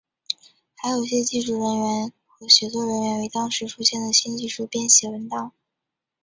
[0.77, 5.51] 还有些技术传播人员和写作人员为当时出现的新技术编写文档。